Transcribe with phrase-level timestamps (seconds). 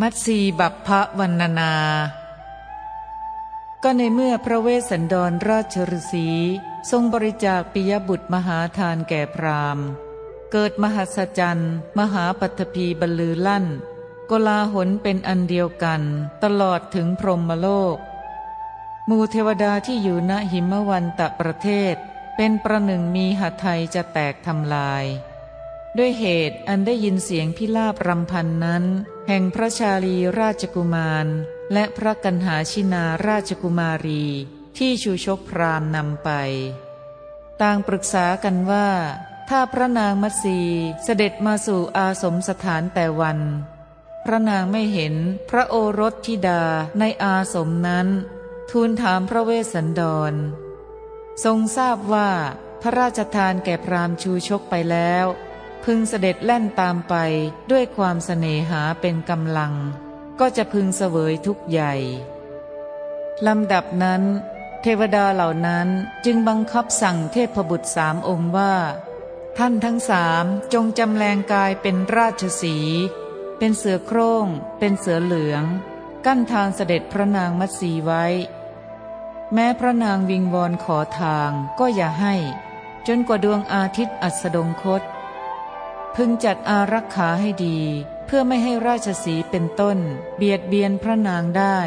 [0.00, 0.88] มัตสีบัพพ
[1.18, 1.74] วันนานา
[3.82, 6.28] ก็ในเมื่อพระเวสสันดรราชฤษี
[6.90, 9.86] ทรงบริจาคปิยบุตรมหาทานแก่พราหมณ์
[10.52, 13.66] เกิดมหัศจรรย์มหาปัตภีบรรลือลั่น
[14.30, 16.02] กลาหนเป็นอันเดียวกัน
[16.42, 17.96] ตลอดถึงพรหมโลก
[19.08, 21.96] มูเทวดาที่อยู่ณหิมวันตะประเทศ
[22.36, 25.04] เป็นประหนึ่งมีหัไทยจะแตกทำลาย
[25.98, 28.84] ด้วยเหตุอันได้ยินเสียงพิลาบรำพันนั้น
[29.28, 31.26] แห่งพระชาลีราชกุมาร
[31.72, 34.24] และพระกันหาชินาราชกุมารี
[34.78, 36.30] ที่ชูชกพรามนำไป
[37.62, 38.88] ต่างปรึกษากันว่า
[39.48, 40.58] ถ้าพระนางมัตสี
[41.04, 43.38] เสด็จมาสู่อาสมสถานแต่วัน
[44.24, 45.14] พระนางไม่เห็น
[45.50, 46.62] พระโอรสธิดา
[46.98, 48.08] ในอาสมนั้น
[48.70, 50.34] ทูลถามพระเวสสันดร
[51.44, 52.30] ทรงทราบว่า
[52.82, 55.26] พระราชทานแก่พรามชูชกไปแล้ว
[55.84, 57.14] พึงเสด็จแล่นตามไป
[57.70, 59.74] ด้วยความเสน่หาเป็นกำลัง
[60.40, 61.94] ก็จะพึงเสวยทุกใหญ่
[63.46, 64.22] ลำดับนั้น
[64.82, 65.88] เทวดาเหล่านั้น
[66.24, 68.74] จึงบังคับสั่งเทพบุตรสามองค์ว่า
[69.58, 72.76] ท่านทั้งสามจงจำแรงกายเป็นราชสี
[73.58, 74.46] เป็นเสือโคร่ง
[74.78, 75.64] เป็นเสือเหลือง
[76.26, 78.24] กั้นทางเสด็จพระนางมัตสีไว้
[79.54, 82.34] แม้พระนางวิงวอนขอทางก็อย่าให้
[83.06, 85.02] จนกว่าดวงอาทิตย์อัสดงคต
[86.16, 87.78] พึงจัดอารักขาให้ดี
[88.26, 89.98] เพื่อไม่ให้ราชสีเป็นต้น
[90.36, 91.78] เบียดเบียนพระนางได้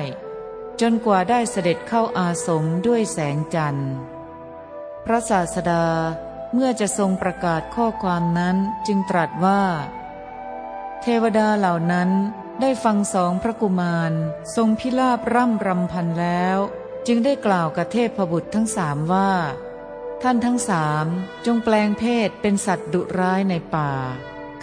[0.81, 3.91] จนกว่าได้เสด็จเข้าอาสมด้วยแสงจันทร์
[5.05, 5.85] พระศาสดา
[6.53, 8.57] เมื่อจะทรงประกาศข้อความนั้น
[8.87, 9.61] จึงตรัสว่า
[11.01, 12.09] เทวดาเหล่านั้น
[12.61, 14.13] ได้ฟังสองพระกุมาร
[14.55, 16.57] ทรงพิลาบร่ำรำพันแล้ว
[17.07, 19.31] จึงได้กล่าวกับเทพบุตรทั้งสามว่า
[20.25, 21.07] ท่านทั้งสาม
[21.45, 23.91] จงแปลงเพศเป็นสัตว์ดุร้ายในป่า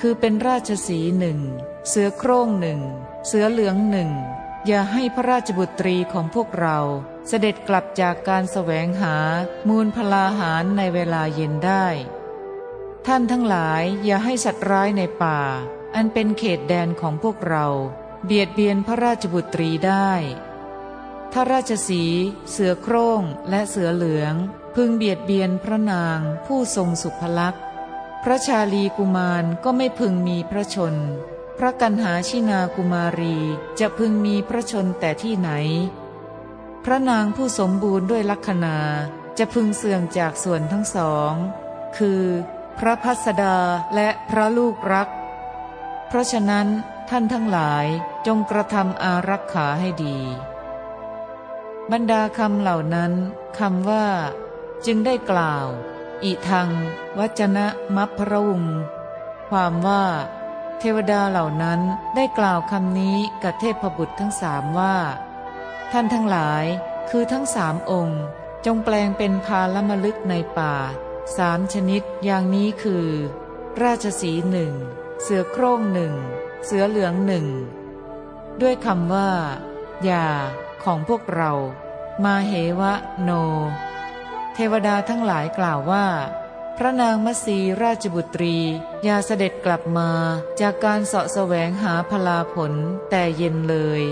[0.00, 1.38] คือเป็นราชสีหนึ่ง
[1.88, 2.80] เสือโคร่งหนึ่ง
[3.26, 4.10] เสือเหลืองหนึ่ง
[4.66, 6.78] อย่าให้พระราชบุตรีของพวกเรา
[7.28, 9.16] เสด็จกลับจากการแสวงหา
[9.68, 11.86] มูลพลาหารในเวลาเย็นได้
[13.06, 15.40] ท่านทั้งหลายอย่าให้สัตว์ร้ายในป่า
[15.94, 17.66] อันเป็นเขตแดนของพวกเรา
[18.24, 20.12] เบียดเบียนพระราชบุตรีได้
[21.32, 22.04] ถ้าราชสี
[22.50, 24.36] เสือโคร่งและเสือเหลือง
[24.74, 27.62] พึงเบียดเบียนพระนางผู้ทรงสุภลักษณ์
[28.22, 30.94] พระชาลีกุมารก็ไม่พึงมีพระชน
[31.58, 33.36] พระกันหาชินากุมารี
[33.80, 35.50] จะพึงมีพระชนแต่ที่ไหน
[36.84, 38.76] พระนางผู้สมบูรณ์ด้วยลักษณา
[39.38, 41.32] จะพึงเสื่อมจากส่วนทั้งสอง
[41.96, 42.22] คือ
[42.78, 43.56] พระพัสดา
[43.94, 45.08] และพระลูกรัก
[46.08, 46.66] เพราะฉะนั้น
[47.10, 47.86] ท่านทั้งหลาย
[48.26, 50.18] จงกระทำอารักขาให้ดี
[51.90, 53.12] บรรดาคำเหล่านั้น
[53.58, 54.06] คำว่า
[54.86, 55.66] จึงได้กล่าว
[56.24, 56.70] อิทัง
[57.18, 58.64] วัจนะมัพพระวุง
[59.48, 60.04] ความว่า
[60.78, 61.80] เทวดาเหล่านั้น
[62.14, 64.96] ได้กล่าวคำนี้กับเทพบุตรทั้งสามว่า
[65.92, 66.64] ท่านทั้งหลาย
[67.10, 68.22] คือทั้งสามองค์
[68.66, 70.74] จงแปลงเป็นพาลมลึกในป่า
[71.36, 73.06] สามชนิดอย่างนี้คือ
[73.82, 74.72] ราชสีหนึ่ง
[75.22, 76.14] เสือโคร่งหนึ่ง
[76.64, 77.46] เสือเหลืองหนึ่ง
[78.60, 79.30] ด้วยคำว่า
[80.04, 80.26] อย่า
[80.82, 81.52] ของพวกเรา
[82.24, 83.30] มาเหวะโน
[84.54, 86.06] เทวดาทั้งหลายกล่าวว่า
[86.76, 88.56] พระนางมัสีราชบุตรี
[89.04, 90.10] อย่าเสด็จกลับมา
[90.60, 92.72] จากการเสาะแสวงหาพลาผล
[93.10, 94.02] แต่เย็นเลย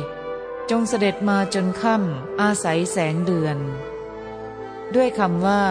[0.71, 3.59] จงเสด็จมาจนค่ำอาศัยแสงเดือน
[4.94, 5.62] ด้วยคำว่า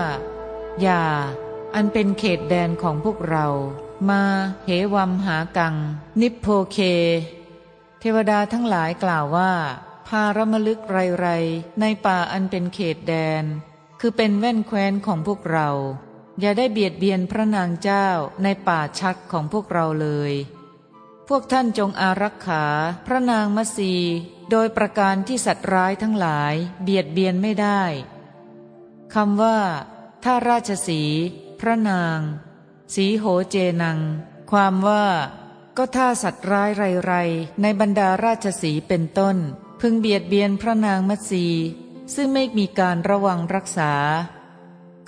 [0.81, 1.03] อย่า
[1.75, 3.47] อันเป็นเขตแดนของพวกเรา
[4.09, 4.23] มา
[4.65, 5.75] เหวัมหากัง
[6.21, 6.77] นิพโพเค
[7.99, 9.51] เทวดาทั้งหลายกล่าวว่า
[10.07, 11.27] พารมลึกไรไร
[11.79, 13.13] ในป่าอันเป็นเขตแด
[13.43, 13.45] น
[13.99, 15.69] คือเป็นแว่นแคว้นของพวกเรา
[16.39, 18.07] อย่าได้เบียดเบียนพระนางเจ้า
[18.43, 20.33] ในป่าชักของพวกเราเลย
[21.27, 22.65] พวกท่านจงอารักขา
[23.05, 23.93] พระนางมัสี
[24.49, 26.53] โดยประการที่สัตว์ร้ายทั้งหลาย
[26.83, 27.81] เบียดเบียนไม่ได้
[29.13, 29.59] คำว่า
[30.23, 31.01] ถ้าราชสี
[31.59, 32.19] พระนาง
[32.93, 33.99] สีโหเจนัง
[34.51, 35.05] ความว่า
[35.77, 37.13] ก็ถ้าสัตว์ร้ายไรไร
[37.61, 39.37] ในบรรดาราชสีเป็นต้น
[39.81, 41.45] พึงเบียดเบียนพระนางมัสี
[42.15, 43.91] ซึ่งไม่มีการระวังรักษา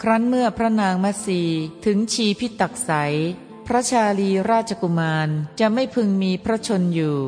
[0.02, 1.42] ครั้นเมื่อพระนางมัสี
[1.86, 2.92] ถึงชีพิตักใส
[3.68, 5.30] พระชาลีราชกุมาร
[5.60, 7.20] จะไม่พึงมีพระชนอยู่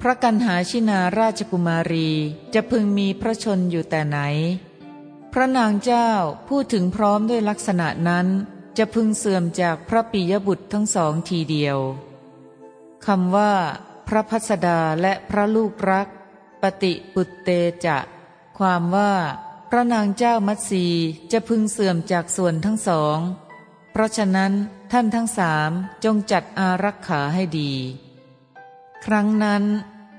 [0.00, 2.10] พระกันหาชินาราชกุมารี
[2.54, 4.18] จะพึงมีพระชนอยู่แต่ไหน
[5.32, 6.10] พระนางเจ้า
[6.48, 8.26] พูดถึงพร้อมด้วยลักษณะนั้น
[8.78, 11.78] จะพึงเสื่อมจากพระปิยบุตรทั้งสองทีเดียว
[13.06, 13.52] คำว่า
[14.08, 16.08] พระพัสดาและพระลูกรัก
[16.62, 17.48] ปฏิปุตเต
[17.86, 17.98] จะ
[18.58, 19.12] ความว่า
[19.70, 20.84] พระนางเจ้ามัตสี
[21.32, 23.18] จะพึงเสื่อมจากส่วนทั้งสอง
[23.92, 24.52] เพราะฉะนั้น
[24.92, 25.70] ท่านทั้งสาม
[26.04, 27.72] จงจัดอารักขาให้ดี
[29.04, 29.62] ครั้งนั้น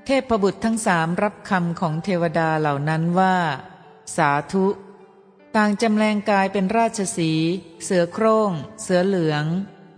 [0.04, 3.36] เทพบุตรทั้งสามรับคำของเทวดาเหล่านั้นว่า
[4.16, 4.66] สาธุ
[5.56, 7.32] ต่างจำแรงกายเป็นราชสี
[7.84, 8.50] เสือโคร่ง
[8.82, 9.44] เสือเหลือง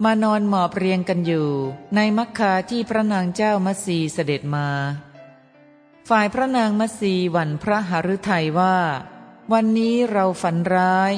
[0.04, 1.48] มานอนหมอบเรียงกันอยู่
[1.94, 4.68] ในมักคาที่พระนางเจ้ามัสีเสด็จมา
[6.14, 8.76] ฝ่ายพระนางมัสีหวั่นพระหฤทัยว่า
[9.52, 11.12] วันนี้เราฝันร้าย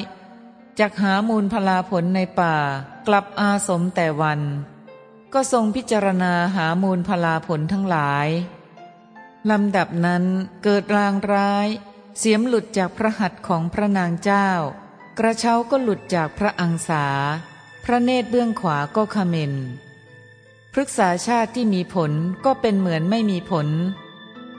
[0.79, 2.57] จากหามูลพลาผลในป่า
[3.07, 4.41] กลับอาสมแต่วัน
[5.35, 8.29] ก็ทรงพิจารณาหามูลพลาผลทั้งหลาย
[9.51, 10.25] ลำดับนั้น
[10.63, 11.69] เกิดรางร้าย
[12.19, 14.49] เสียมหลุดจากพระหัตถ์ของพระนางเจ้า
[15.19, 17.07] กระเช้าก็หลุดจากพระอังสา
[17.85, 19.53] พระเนตรเบื้องขวาก็ขเมน
[20.73, 22.13] พฤกษาชาติที่มีผล
[22.45, 23.69] ก็เป็นเหมือนไม่มีผล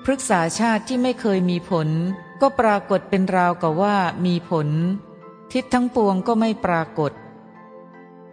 [0.04, 1.88] พฤกษาชาติที่ไม่เคยมีผล
[2.42, 4.68] ก็ปรากฏเป็นราวกับว่ามีผล
[5.52, 7.12] ทิศทั้งปวงก็ไม่ปรากฏ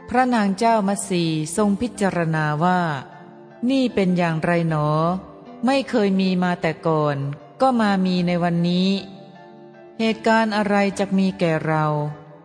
[0.08, 1.24] พระนางเจ้ามัสี
[1.56, 2.80] ทรงพิจารณาว่า
[3.70, 4.88] นี่เป็นอย่างไรหนอ
[5.66, 7.16] ไม่เคยมีมาแต่ก่อน
[7.60, 8.88] ก็มามีในวันนี้
[9.98, 11.86] เหตุการณ์อะไรจะมีแก่เรา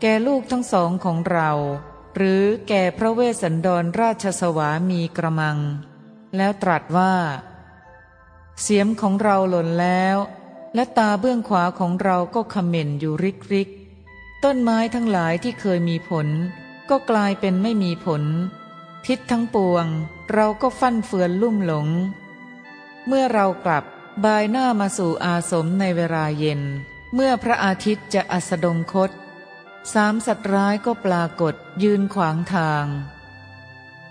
[0.02, 1.52] แก่ลูกทั้งสองของเรา
[2.16, 5.58] หรือแก่พระเวสสันดรราชสวามีกระมัง
[6.36, 7.14] แล้วตรัสว่า
[8.62, 10.18] เสียมของเราหล่นแล้ว
[10.76, 13.70] และตาเบื้องขวาของเราก็ขม่นอยู่ริกริก
[14.44, 16.28] ต้นไม้ทั้งหลายที่เคยมีผล
[16.90, 18.24] ก็กลายเป็นไม่มีผล
[19.08, 19.86] ทิศทั้งปวง
[20.34, 21.88] เราก็ฟั่นเฟือนลุ่มหลง
[23.08, 23.84] เมื่อเรากลับ
[24.24, 26.62] บายหน้ามาสู่อาสมในเวลาเย็น
[27.14, 29.12] เมื่อพระอาทิตย์จะอัสดงคต
[29.94, 31.54] สามสัตว์ร้ายก็ปรากฏ
[31.84, 32.86] ยืนขวางทาง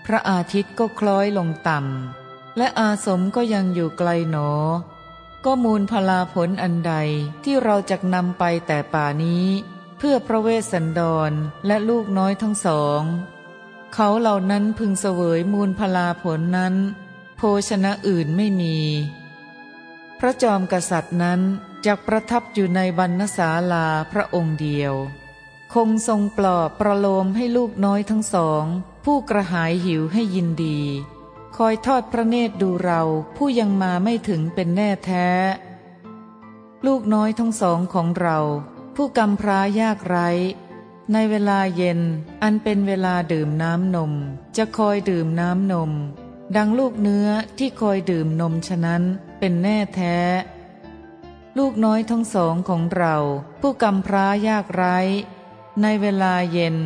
[0.05, 2.24] พระอาทิตย์ก็คล้อยลงต่ำ
[2.57, 4.51] และอาสมก็ยังอยู่ไกลหนอ
[5.45, 6.93] ก็มูลพลาผลอันใด
[7.43, 9.45] ที่เราจะนำไปแต่ป่านี้
[9.97, 11.31] เพื่อพระเวสสันดร
[11.67, 13.01] และลูกน้อยทั้งสอง
[13.93, 16.75] เขาเหล่านั้นพึงเสวยมูลพลาผลนั้น
[17.37, 18.77] โภชนะอื่นไม่มี
[20.19, 21.41] พระจอมกษัตริย์นั้น
[21.85, 24.93] จักประทับอยู่ในบรรณศาลาพระองค์เดียว
[25.73, 28.63] คงทรงปลอบประโลมให้ลูกน้อยทั้งสอง
[29.05, 30.79] ผู้กระหายหิวให้ยินดี
[31.57, 33.01] คอยทอดพระเนตรดูเรา
[33.37, 35.27] ผู้ยังมาไม่ถึงเป็นแน่แท้
[36.85, 38.39] ลูกน้อยทั้งสองของเรา
[38.95, 40.29] ผู้กำพร้ายากไร้
[41.13, 41.99] ในเวลาเย็น
[42.43, 44.13] อันเป็นเวลาดื่มน้ำนม
[44.57, 45.91] จะคอยดื่มน้ำนม
[46.55, 47.27] ดังลูกเนื้อ
[47.57, 49.03] ที่คอยดื่มนมฉะนั้น
[49.39, 50.17] เป็นแน่แท้
[51.57, 53.15] ลูกน้อยทั้งสองของเรา
[53.61, 54.97] ผู้กำพร้ายากไร้
[55.81, 56.77] ในเวลาเย็น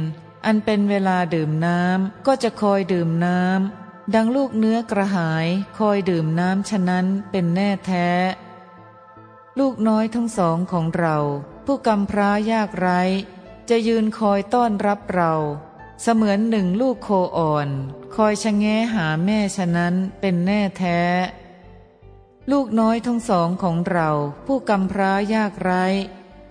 [0.46, 3.79] อันเป็นเวลาดื่มน้ำก็จะคอยดื่มน้ำ
[4.16, 5.48] ดังลูกเนื้อกระหาย
[5.78, 8.08] คอยดื่มน้ำฉะนั้นเป็นแน่แท้
[9.60, 11.18] ลูกน้อยทั้งสองของเรา
[11.66, 13.02] ผู้กำพร้ายากไร้
[13.70, 15.34] จะยืนคอยต้อนรับเรา
[16.02, 17.70] เสมือนหนึ่งลูกโคอ่อน
[18.16, 21.00] คอยชะแงหาแม่ฉะนั้นเป็นแน่แท้
[22.52, 24.10] ลูกน้อยทั้งสองของเรา
[24.46, 25.86] ผู้กำพร้ายากไร้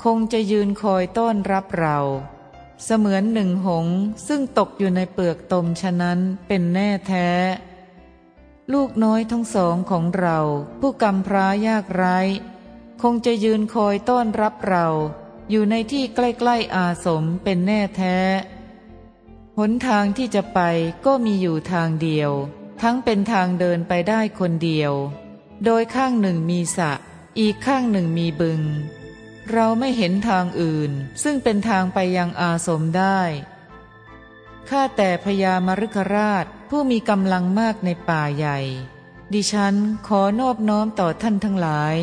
[0.04, 1.98] คงจะยืนคอยต้อนรับเรา
[2.84, 3.86] เสมือนหนึ่งหง
[4.26, 7.28] ซึ่งตกอยู่ในเปลือกตมฉะนั้นเป็นแน่แท้
[8.72, 10.38] ลูกน้อยทั้งสองของเรา
[10.80, 12.18] ผู้กำพร้ายากไร้
[13.02, 14.86] คงจะยืนคอยต้อนรับเรา
[15.50, 18.16] อยู่ในที่ใกล้ๆอาสมเป็นแน่แท้
[19.58, 20.60] หนทางที่จะไป
[21.06, 22.30] ก็มีอยู่ทางเดียว
[22.82, 24.92] ทั้งเป็นทางเดินไปได้คนเดียว
[25.64, 26.92] โดยข้างหนึ่งมีสะ
[27.38, 28.60] อีกข้างหนึ่งมีบึง
[29.52, 33.20] เราไม่เห็นทางอื่น ซึ่งเป็นทางไปยังอาสมได้
[34.68, 38.58] ข้าแต่พญามรุกราชผู้มีกำลังมากในป่าใหญ่
[39.34, 39.74] ดิฉัน
[40.06, 41.96] ขอนอบน้อมต่อท่านทั้งหลาย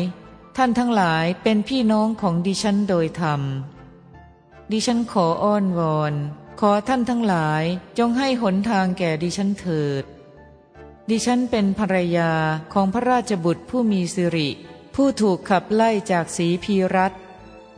[0.56, 3.40] ท่านทั้งหลายเป็นพี่น้องของดิฉันโดยธรรม
[4.72, 6.14] ดิฉันขออ้อนวอน
[6.60, 7.62] ขอท่านทั้งหลาย
[7.98, 10.04] จงให้หนทางแก่ดิฉันเถิด
[11.10, 12.32] ดิฉันเป็นภรรยา
[12.72, 14.48] ของพระราชบุตรผู้มีสิริ
[14.94, 17.12] ผู้ถูกขับไล่จากสีพีรัต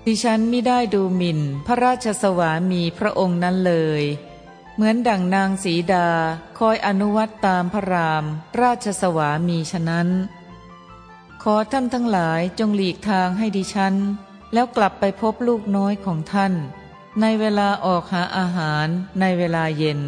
[0.06, 4.02] ดิฉันไม่ได้ดูหมิ่น พระราชสวามีพระองค์นั้นเลย
[4.74, 6.08] เหมือนดั่งนางสีดา
[6.58, 8.24] คอยอนุวัตตามพระราม
[8.60, 10.08] ราชสวามีฉะนั้น
[11.42, 13.94] ขอท่านทั้งหลายจงหลีกทางให้ดิฉัน
[14.52, 16.52] แล้วกลับไปพบลูกน้อยของท่าน
[17.20, 18.86] ในเวลาออกหาอาหาร
[19.20, 20.00] ในเวลาเย็น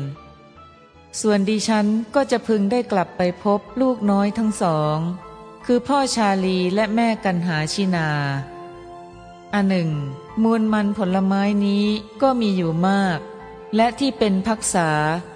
[1.21, 4.97] ส่วนดิฉันก็จะพึงได้กลับไปพบลูกน้อยทั้งสอง
[5.65, 8.09] คือพ่อชาลีและแม่กันหาชินา
[9.55, 9.91] อันหนึ่ง
[10.43, 11.87] มูลมันผลไม้นี้
[12.23, 13.19] ก็มีอยู่มาก
[13.77, 14.91] และที่เป็นพักษา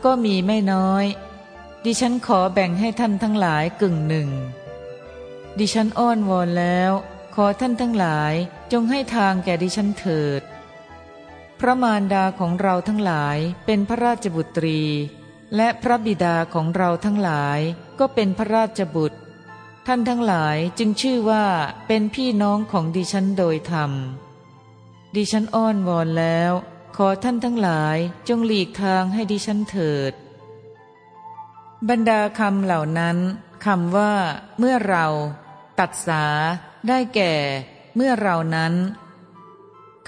[0.04, 1.04] ก็มีไม่น้อย
[1.85, 4.28] ดิฉันขอแบ่งให้ท่านทั้งหลายกึ่งหนึ่ง
[5.59, 6.92] ดิฉันอ้อนวอนแล้ว
[7.35, 8.35] ขอท่านทั้งหลาย
[8.73, 10.42] จงให้ทางแก่ดิฉันเถิด
[11.61, 14.80] พระมารดาของเราทั้งหลายเป็นพระราชบุตรี
[15.56, 17.61] และพระบิดาของเราทั้งหลาย
[17.99, 19.18] ก็เป็นพระราชบุตร
[19.87, 21.47] ท่านทั้งหลายจึงชื่อว่า
[21.87, 23.93] เป็นพี่น้องของดิฉันโดยธรรม
[25.14, 26.53] ดิฉันอ้อนวอนแล้ว
[26.97, 27.97] ขอท่านทั้งหลาย
[28.29, 30.12] จงหลีกทางให้ดิฉันเถิด
[31.88, 33.17] บรรดาคำเหล่านั้น
[33.64, 34.12] คำว่า
[34.59, 35.07] เมื่อเรา
[35.79, 36.25] ตัดสา
[36.88, 37.33] ได้แก่
[37.97, 38.75] เมื่อเรานั้น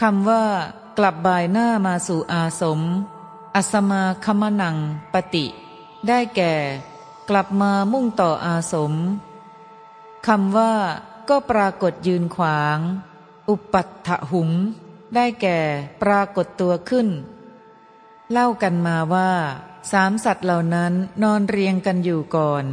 [0.01, 0.45] คำว่า
[0.99, 2.81] กลับบายหน้ามาสู่อาสม
[3.55, 4.77] อสมาคมนัง
[5.13, 5.47] ปฏิ
[6.09, 6.55] ได้แก่
[7.29, 8.95] กลับมามุ่งต่ออาสม
[10.27, 10.75] คำว่า
[11.29, 12.79] ก็ปรากฏยืนขวาง
[13.49, 14.51] อุปัตถหุง
[15.15, 15.61] ได้แก่
[16.03, 17.09] ปรากฏตัวขึ้น
[18.31, 19.31] เล่ากันมาว่า
[19.93, 20.93] สามสัตว์เหล่านั้น
[21.23, 22.65] นอนเรียงกันอยู่ก่อน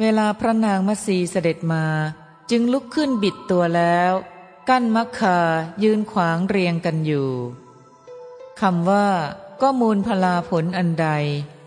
[0.00, 1.84] เวลาพระนางมัสีเสด็จมา
[2.50, 4.12] จึงลุกขึ้นบิดตัวแล้ว
[4.68, 5.38] กั้นมักคา
[5.82, 7.30] ยืนขวางเรียงกันอยู่
[8.60, 9.08] คำว่า
[9.60, 11.08] ก็มูลพลาผลอันใด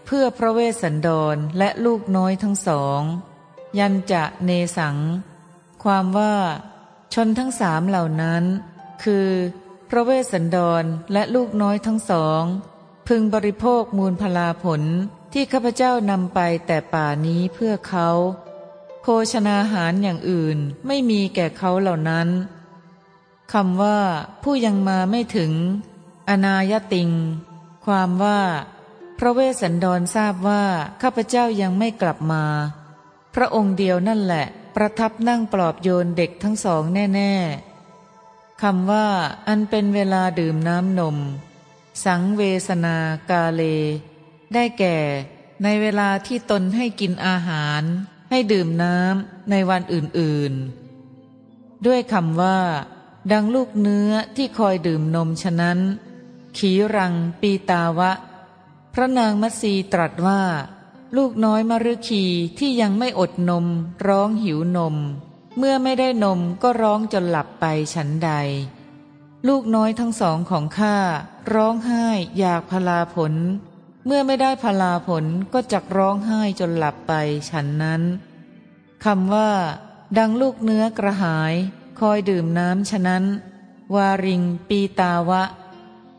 [0.05, 3.01] เพื่อพระเวสสันดรและลูกน้อยทั้งสอง
[3.79, 4.97] ยันจะเนสัง
[5.83, 6.35] ความว่า
[7.13, 8.43] ชนทั้งสามเหล่านั้น
[9.03, 9.27] คือ
[9.89, 12.43] พระเวสสันดรและลูกน้อยทั้งสอง
[13.07, 14.81] พึงบริโภคมูลพลาผล
[15.33, 18.09] ที่ข้าพเจ้านำไปแต่ป่านี้เพื่อเขา
[19.01, 22.27] โภชนาหารอย่างอื่นไม่มีแก่เขาเหล่านั้น
[23.53, 23.99] คำว่า
[24.43, 25.51] ผู้ยังมาไม่ถึง
[26.29, 27.09] อนายติง
[27.85, 28.41] ความว่า
[29.19, 30.63] พระเวสสันดรทราบว่า
[31.01, 32.43] ข้าพเจ้ายังไม่กลับมา
[33.35, 36.83] พระองค์เดียวนั่นแหละ ประทับนั่งปลอบโยนเด็กทั้งสอง
[37.15, 39.07] แน่ๆคำว่า
[39.47, 41.17] อันเป็นเวลาดื่มน้ำนม
[42.05, 42.97] สังเวสนา
[43.29, 43.61] กาเล
[44.53, 44.97] ได้แก่
[45.63, 47.81] ในเวลาที่ตนให้กินอาหาร
[48.29, 52.59] ให้ดื่มน้ำในวันอื่นๆ ด้วยคำว่า
[53.31, 55.79] ดังลูกเนื้อที่คอยดื่มนมฉะนั้น
[56.57, 58.11] ขีรังปีตาวะ
[58.93, 60.41] พระนางมัสีตรัสว่า
[61.15, 62.23] ลูกน้อยมรุคี
[62.59, 63.65] ที่ยังไม่อดนม
[64.07, 64.95] ร้องหิวนม
[65.57, 68.31] เมื่อไม่ได้นมก็ร้องจนหลับไปฉันใด
[69.47, 70.97] ลูกน้อยทั้งสองของข้า
[71.53, 72.05] ร้องไห้
[72.39, 73.33] อยากพลาผล
[74.05, 77.13] เมื่อไม่ได้พลาผลก็จักร้องไห้จนหลับไป
[77.49, 78.01] ฉันนั้น
[79.05, 79.51] คำว่า
[80.17, 81.53] ดังลูกเนื้อกระหาย
[81.99, 83.23] คอยดื่มน้ำฉะนั้น
[83.95, 85.43] วาริงปีตาวะ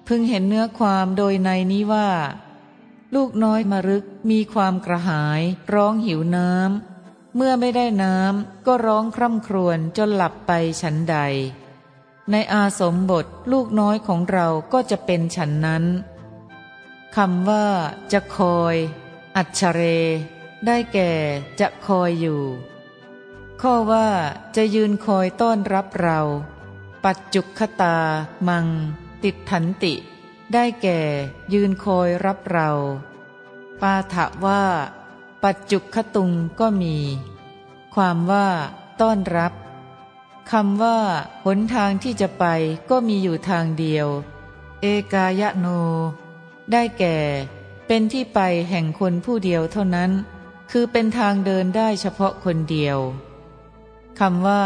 [0.07, 2.09] พึงเห็นเนื้อความโดยในนี้ว่า
[3.15, 5.41] ลูกน้อยมารึกมีความกระหาย
[5.75, 11.17] ร้องหิวน้ำเมื่อไม่ได้น้ำก็ร้องคร่ำครวญจนหลับไปฉันใด
[12.31, 15.85] ในอาสมบทลูกน้อยของเราก็จะเป็นฉันนั้น
[17.17, 17.67] คำว่า
[18.13, 18.77] จะคอย
[19.37, 19.81] อัจฉเร
[20.67, 21.13] ได้แก่
[21.61, 22.43] จะคอยอยู่
[23.61, 24.09] ข้อว่า
[24.57, 26.21] จะยืนคอยต้อนรับเรา
[27.05, 27.97] ปัจจุคตา
[28.49, 28.67] มัง
[29.23, 29.95] ติดถันติ
[30.53, 31.01] ได้แก่
[31.53, 32.71] ยืนคอยรับเรา
[33.81, 34.63] ปาถะว่า
[35.45, 36.97] ปัจจุคตุงก็มี
[37.95, 38.49] ความว่า
[39.01, 39.53] ต้อนรับ
[40.51, 40.99] คำว่า
[41.45, 42.45] หนทางที่จะไป
[42.91, 44.07] ก็มีอยู่ทางเดียว
[44.81, 45.67] เอกายโน
[46.73, 47.17] ได้แก่
[47.87, 50.11] เป็นที่ไปแห่งคนผู้เดียวเท่านั้น
[50.71, 52.99] คือเป็นทางเดินได้เฉพาะคนเดียว
[54.21, 54.65] คำว่า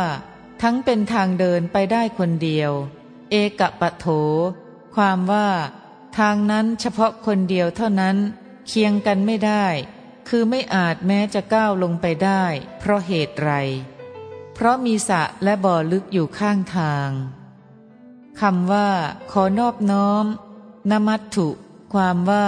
[0.62, 2.72] ทั้งเป็นทางเดินไปได้คนเดียว
[3.30, 4.06] เอกปะโถ
[4.94, 5.48] ความว่า
[6.18, 8.16] ทางนั้นเฉพาะคนเดียวเท่านั้น
[8.68, 9.66] เคียงกันไม่ได้
[10.28, 12.44] คือไม่อาจแม้จะก้าวลงไปได้
[12.78, 13.50] เพราะเหตุไร
[14.54, 17.10] เพราะมีสะและบ่อลึกอยู่ข้างทาง
[18.40, 18.90] คำว่า
[19.30, 20.24] ขอนอบน้อม
[20.90, 21.48] นมัตถุ
[21.92, 22.46] ความว่า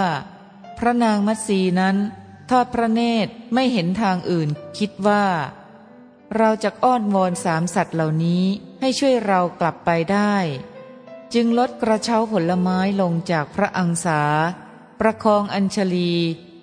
[0.77, 1.97] พระนางมัตสีนั้น
[2.49, 5.25] ทอดพระเนตรไม่เห็นทางอื่น คิดว่า
[6.37, 8.43] เราจะอ้อนวอนสามสัตว์เหล่านี้
[8.79, 10.35] ให้ช่วยเรากลับไปได้
[11.33, 14.21] จึงลดกระเช้าผลไม้ลงจากพระอังสา
[14.99, 16.11] ประคองอัญชลี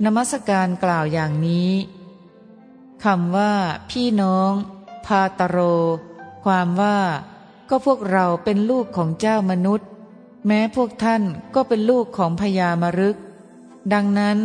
[0.05, 1.71] นมัสการกล่าวอย่างนี้
[3.05, 3.55] คำว่า
[3.91, 4.53] พี่น้อง
[5.07, 5.59] พาตโร
[6.45, 6.99] ความว่า
[7.69, 9.89] ก็พวกเราเป็นลูกของเจ้ามนุษย์
[10.47, 11.23] แม้พวกท่าน
[11.55, 13.17] ก็เป็นลูกของพญามรึก
[13.93, 14.39] ดังนั้น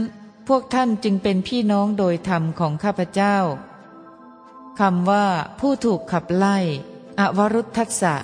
[0.48, 3.38] พวกท่านจึงเป็นพี่น้องโดยธรรมของข้าพเจ้า
[4.80, 5.26] คำว่า
[5.60, 6.58] ผู้ถูกขับไล่
[7.20, 8.16] อวรุทธัสสะ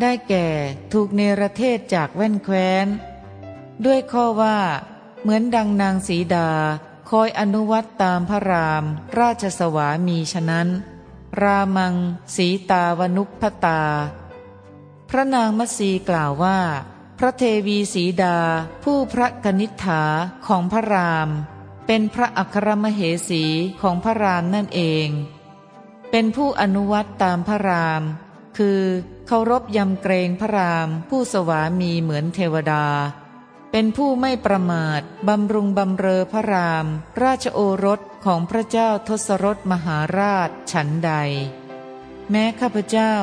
[0.00, 0.48] ได้แก่
[0.92, 2.86] ถูกเนรเทศจากแว่นแคว้น
[3.84, 4.58] ด้วยข้อว่า
[5.22, 6.50] เหมือนดังนางสีดา
[7.10, 8.84] คอยอนุวัตตามพระราม
[9.18, 10.68] ราชสวามีฉะนั้น
[11.42, 11.94] รามัง
[12.36, 13.82] สีตาวนุพตา
[15.10, 16.58] พระนางมัสีกล่าวว่า
[17.18, 18.38] พระเทวีสีดา
[18.84, 20.02] ผู้พระกนิษฐา
[20.46, 21.28] ของพระราม
[21.86, 23.44] เป็นพระอัครมเหสี
[23.80, 25.08] ของพระรามนั่นเอง
[26.10, 28.02] เป็นผู้อนุวัตตามพระราม
[28.56, 28.80] คือ
[29.34, 32.86] เคารพยำเกรงพระราม ผู้สวามีเหมือนเทวดา
[33.72, 36.86] เป็นผู้ไม่ประมาทบำรุงบำเรอพระราม
[37.22, 41.12] ราชโอรสของพระเจ้าทศรถมหาราชฉันใด
[42.30, 43.14] แม้ข้าพเจ้า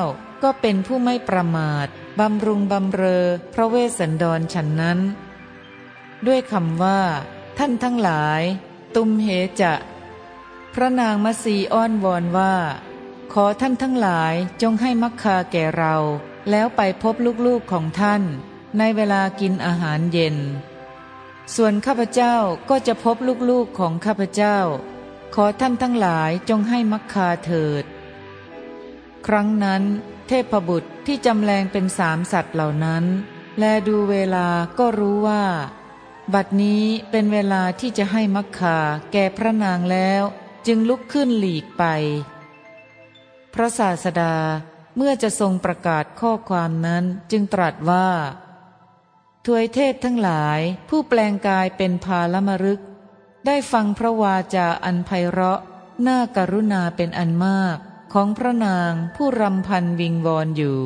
[0.42, 1.86] ก็เป็นผู้ไม่ประมาท
[2.20, 3.24] บำรุงบำเรอ
[3.54, 4.98] พระเวสสันดรฉันนั้น
[6.26, 7.00] ด้วยคำว่า
[7.58, 8.42] ท่านทั้งหลาย
[8.94, 9.28] ตุมเห
[9.60, 9.74] จะ
[10.74, 12.54] พระนางมัสีอ้อนวอนว่า
[13.34, 15.96] ขอท่านทั้งหลายจงให้มักคาแก่เรา
[16.50, 17.14] แล้วไปพบ
[17.46, 18.22] ลูกๆของท่าน
[18.78, 20.36] ในเวลากินอาหารเย็น
[21.54, 22.36] ส่วนข้าพเจ้า
[22.70, 23.16] ก็จะพบ
[23.50, 24.58] ลูกๆของข้าพเจ้า
[25.34, 27.84] ขอท่านทั้งหลายจงให้มักคาเถิด
[29.26, 29.82] ครั้งนั้น
[30.26, 33.04] เทพบุตรที่จำแรงเป็นสามสัตว์เหล่านั้น
[33.58, 35.44] แลดูเวลาก็รู้ว่า
[36.34, 38.78] บัดนี้เป็นเวลาที่จะให้มักคา
[39.12, 40.22] แก่พระนางแล้ว
[40.66, 41.84] จึงลุกขึ้นหลีกไป
[43.54, 44.34] พระศาสดา
[44.96, 48.08] เมื่อจะทรงประกาศข้อความนั้นจึงตรัสว่า
[49.46, 52.82] ทวยเทพทั้งหลายผู้แปลงกายเป็นพาลมรึก
[53.46, 55.60] ได้ฟังพระวาจาอันไพเราะ
[56.06, 57.78] น่ากรุณาเป็นอันมาก
[58.12, 60.80] ของพระนางผู้รำพันวิงวอนอยู่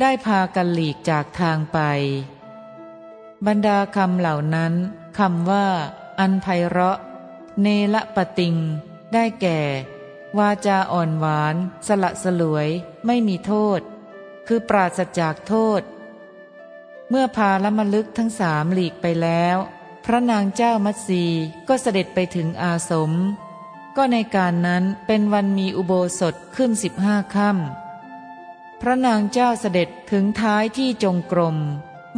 [0.00, 1.78] ได้พากันหลีกจากทางไป
[3.46, 4.72] บรรดาคำเหล่านั้น
[5.18, 5.66] คำว่า
[6.20, 6.98] อันไพเราะ
[7.60, 8.54] เนละปะติง
[9.12, 9.60] ได้แก่
[10.38, 11.56] วาจาอ่อนหวาน
[11.86, 12.68] สละสลวย
[13.06, 13.80] ไม่มีโทษ
[14.46, 15.82] คือปราศจากโทษ
[17.08, 19.56] เมื่อพาละมลึกทั้งสามหลีกไปแล้ว
[20.04, 21.24] พระนางเจ้ามัตสี
[21.68, 23.12] ก็เสด็จไปถึงอาสม
[23.96, 31.56] ก็ในการนั้นเป็นวันมีอุโบสถขึ้นสิบห้าค่ำพระนางเจ้าเสด็จถึงท้ายที่จงกรม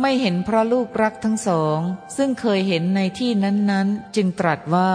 [0.00, 1.78] ไม่เห็นพระลูกรักทั้งสอง
[2.16, 4.92] ซึ่งเคยเห็นในที่นั้นๆ จึงตรัสว่า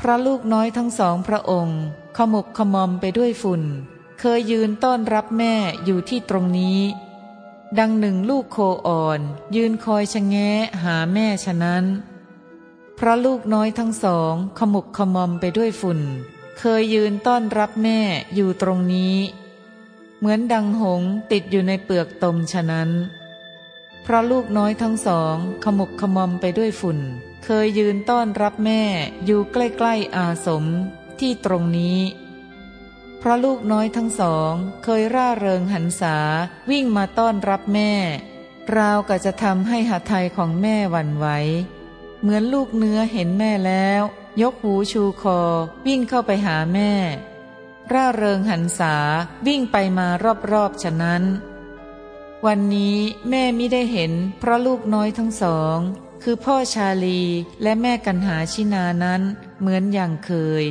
[0.00, 1.80] พระลูกน้อยทั้งสองพระองค์
[2.16, 3.62] ขมุกขมอมไปด้วยฝุ่น
[4.20, 5.54] เคยยืนต้อนรับแม่
[5.84, 6.80] อยู่ที่ตรงนี้
[7.78, 9.20] ดังหนึ่งลูกโคอ่อน
[9.56, 10.50] ยืนคอยชะแงะ
[10.82, 11.84] หาแม่ฉะนั้น
[12.98, 16.00] พระลูกน้อยทั้งสอง ขมุกขมอมไปด้วยฝุ่น
[16.58, 17.98] เคยยืนต้อนรับแม่
[18.34, 19.16] อยู่ตรงนี้
[20.18, 22.90] เหมือนดังหงติดอยู่ในเปลือกตมฉะนั้น
[24.06, 26.98] พระลูกน้อยทั้งสอง ขมุกขมอมไปด้วยฝุ่น
[27.48, 28.82] เคยยืนต้อนรับแม่
[29.24, 30.64] อยู่ใกล้ๆอาสม
[31.20, 31.98] ที่ตรงนี้
[33.20, 34.52] พระลูกน้อยทั้งสอง
[34.84, 36.16] เคยร่าเริงหันษา
[36.70, 37.92] วิ่งมาต้อนรับแม่
[38.76, 41.26] ราวกับจะทำให้หัตถยของแม่หวั่นไหว
[42.20, 44.02] เหมือนลูกเนื้อเห็นแม่แล้ว
[44.42, 45.40] ยกหูชูคอ
[45.86, 46.92] วิ่งเข้าไปหาแม่
[47.92, 48.94] ร่าเริงหันษา
[49.46, 50.06] วิ่งไปมา
[50.52, 51.22] รอบๆฉะนั้น
[52.46, 52.96] วันนี้
[53.30, 55.78] แม่ไม่ได้เห็นเพราะลูกน้อยทั้งสอง
[56.22, 57.22] คือพ่อชาลี
[57.62, 59.22] และแม่กันหาชินานั้น
[59.60, 60.30] เหมือนอย่างเค
[60.62, 60.64] ย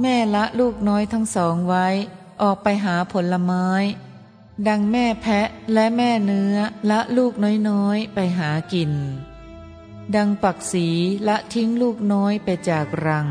[0.00, 1.86] แม่ละลูกน้อยทั้งสองไว้
[2.42, 3.68] ออกไปหาผลไม้
[4.68, 6.56] ดังแม่แพะและแม่เนื้อ
[6.90, 7.32] ละลูก
[7.68, 8.92] น้อยๆไปหากิน
[10.16, 10.88] ดังปักสี
[11.28, 13.28] ละทิ้งลูกน้อยไปจากรัง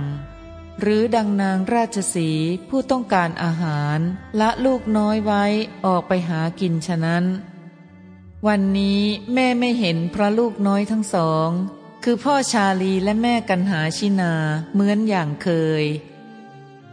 [0.81, 2.29] หรือดังนางราชสี
[2.69, 3.99] ผู้ต้องการอาหาร
[4.39, 5.43] ละลูกน้อยไว้
[5.85, 7.25] ออกไปหากินฉะนั้น
[8.47, 9.01] วันนี้
[9.33, 11.49] แม่ไม่เห็นพระลูกน้อยทั้งสอง
[12.03, 14.33] คือพ่อชาลีและแม่กันหาชินา
[14.73, 15.49] เหมือนอย่างเค
[15.81, 15.83] ย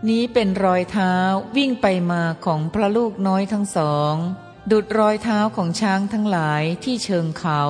[0.09, 1.15] นี้เป็นรอยเท้า
[1.57, 4.15] วิ่งไปมาของพระลูกน้อยทั้งสอง
[4.71, 7.63] ดุดรอยเท้าของช้างทั้งหลายที่เชิงเขา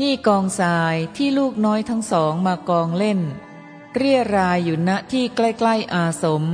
[0.00, 3.20] นี่กองทรายที่ลูกน้อยทั้งสองมากองเล่น
[3.94, 6.44] เรียรายอยู่ณที่ใกล้ๆอาสม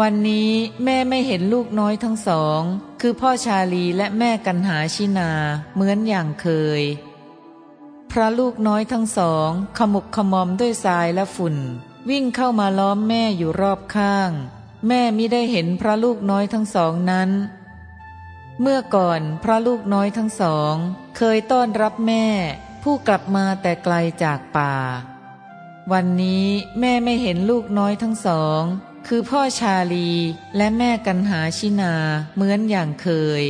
[0.00, 0.50] วันนี้
[0.84, 2.60] แม่ไม่เห็นลูกน้อยทั้งสอง
[3.00, 5.30] คือพ่อชาลีและแม่กันหาชินา
[5.74, 6.46] เหมือนอย่างเค
[6.80, 6.82] ย
[8.10, 11.56] พระลูกน้อยทั้งสอง ขมุกขมอมด้วยทรายและฝุ่น
[12.10, 14.30] วิ่งเข้ามาล้อมแม่อยู่รอบข้าง
[14.88, 17.30] แม่มิได้เห็นพระลูกน้อยทั้งสองนั้น
[18.60, 20.74] เมื่อก่อนพระลูกน้อยทั้งสอง
[21.16, 22.26] เคยต้อนรับแม่
[22.82, 24.74] ผู้กลับมาแต่ไกลจากป่า
[25.92, 26.46] วันนี้
[26.80, 28.62] แม่ไม่เห็นลูกน้อยทั้งสอง
[29.06, 30.10] คือพ่อชาลี
[30.56, 31.94] และแม่กันหาชินา
[32.34, 33.08] เหมือนอย่างเค
[33.42, 33.44] ย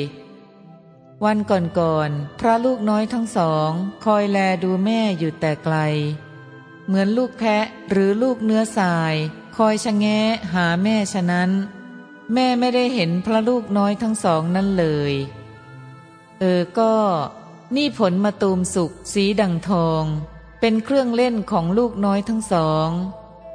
[1.24, 3.70] วันก่อนๆพระลูกน้อยทั้งสอง
[4.04, 5.76] คอยแลดูแม่อยู่แต่ไกล
[6.86, 9.14] เหมือนลูกแพะหรือลูกเนื้อสาย
[9.56, 10.20] คอยชะแงะ
[10.54, 11.50] หาแม่ฉะนั้น
[12.34, 15.12] แม่ไม่ได้เห็นพระลูกน้อยทั้งสองนั่นเลย
[16.40, 16.94] เออก็
[17.76, 20.04] นี่ผลมาตูมสุกสีดังทอง
[20.60, 22.90] เป็นเครื่องเล่นของลูกน้อยทั้งสอง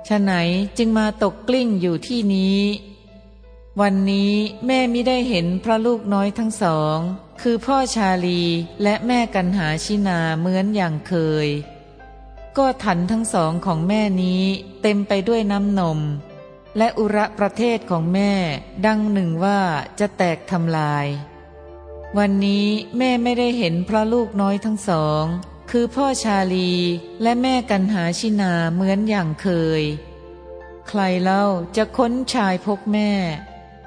[0.07, 0.33] ฉะไหน
[0.77, 2.59] จึงมาตกกลิ้งอยู่ที่นี้
[3.81, 4.33] วันนี้
[4.65, 6.97] แม่ไม่ได้เห็นพระลูกน้อยทั้งสอง
[7.41, 8.41] คือพ่อชาลี
[8.83, 11.13] และแม่กันหาชินาเหมือนอย่างเค
[11.45, 11.47] ย
[12.57, 14.43] ก็ถันทั้งสองของแม่นี้
[14.81, 15.99] เต็มไปด้วยน้ำนม
[16.77, 18.31] และอุระประเทศของแม่
[18.85, 19.59] ดังหนึ่งว่า
[19.99, 21.05] จะแตกทำลาย
[22.17, 22.67] วันนี้
[22.97, 25.23] แม่ไม่ได้เห็นพระลูกน้อยทั้งสอง
[25.71, 26.71] คือพ่อชาลี
[27.21, 29.47] และแม่กันหาชินาเหมือนอย่างเค
[29.81, 29.83] ย
[30.87, 33.11] ใครเล่าจะค้นชายพกแม่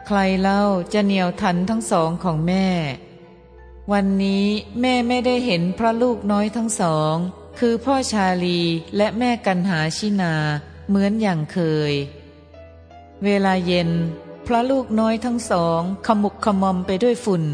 [0.07, 0.63] ใครเล่า
[0.93, 2.67] จะเหนียวทันทั้งสองของแม่
[3.93, 4.47] วันนี้
[4.81, 7.15] แม่ไม่ได้เห็นพระลูกน้อยทั้งสอง
[7.59, 8.61] คือพ่อชาลี
[8.97, 10.35] และแม่กันหาชินา
[10.89, 11.59] เหมือนอย่างเค
[11.91, 11.93] ย
[13.25, 13.91] เวลาเย็น
[14.47, 17.45] พระลูกน้อยทั้งสอง ขมุกขมอมไปด้วยฝุ่น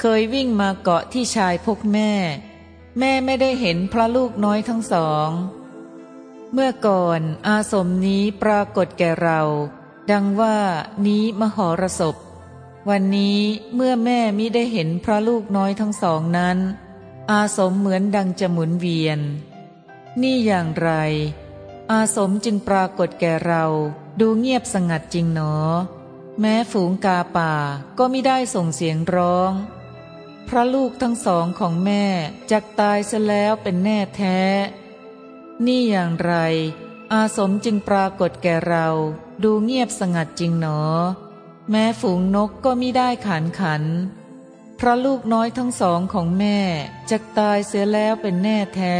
[0.00, 2.10] เคยวิ่งมาเกาะที่ชายพกแม่
[2.98, 5.30] แม่ไม่ได้เห็นพระลูกน้อยทั้งสอง
[6.52, 9.40] เมื่อก่อนอาสมนี้ปรากฏแก่เรา
[10.10, 10.56] ดังว่า
[11.06, 12.16] นี้มหรสพ
[12.88, 13.40] วันนี้
[13.74, 16.58] เมื่อแม่มิได้เห็นพระลูกน้อยทั้งสองนั้น
[17.30, 19.18] อาสมเหมือนดังจะหมุนเวียน
[20.22, 20.90] นี่อย่างไร
[21.90, 23.64] อาสมจึงปรากฏแก่เรา
[24.20, 25.54] ดูเงียบสงัดจริงหนอ
[26.40, 27.52] แม้ฝูงกาป่า
[27.98, 29.52] ก็ไม่ได้ส่งเสียงร้อง
[30.48, 32.04] พระลูกทั้งสองของแม่
[32.50, 34.38] จักตายเสียแล้วเป็นแน่แท้
[35.66, 36.34] นี่อย่างไร
[37.12, 38.88] อาสมจึงปรากฏแก่เรา
[39.42, 40.80] ดูเงียบสงัดจริงหนอ
[41.70, 43.84] แม้ฝูงนกก็มิได้ขานขัน
[44.78, 46.58] พระลูกน้อยทั้งสองของแม่
[47.10, 48.96] จักตายเสียแล้วเป็นแน่แท้